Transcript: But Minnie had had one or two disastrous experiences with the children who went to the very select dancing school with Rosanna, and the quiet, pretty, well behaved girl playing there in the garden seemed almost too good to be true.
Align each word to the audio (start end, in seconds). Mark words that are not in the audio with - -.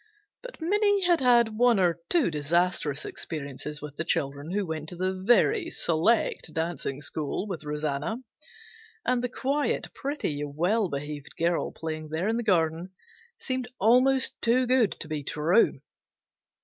But 0.41 0.59
Minnie 0.59 1.03
had 1.03 1.21
had 1.21 1.57
one 1.59 1.79
or 1.79 1.99
two 2.09 2.31
disastrous 2.31 3.05
experiences 3.05 3.83
with 3.83 3.97
the 3.97 4.03
children 4.03 4.49
who 4.49 4.65
went 4.65 4.89
to 4.89 4.95
the 4.95 5.13
very 5.13 5.69
select 5.69 6.51
dancing 6.55 7.01
school 7.03 7.45
with 7.45 7.63
Rosanna, 7.63 8.15
and 9.05 9.23
the 9.23 9.29
quiet, 9.29 9.93
pretty, 9.93 10.43
well 10.43 10.89
behaved 10.89 11.35
girl 11.37 11.71
playing 11.71 12.09
there 12.09 12.27
in 12.27 12.37
the 12.37 12.41
garden 12.41 12.89
seemed 13.39 13.67
almost 13.79 14.41
too 14.41 14.65
good 14.65 14.91
to 15.01 15.07
be 15.07 15.23
true. 15.23 15.81